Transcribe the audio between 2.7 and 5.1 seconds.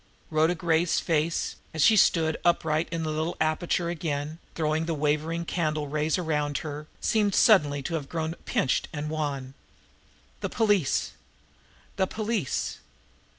in the little aperture again, throwing the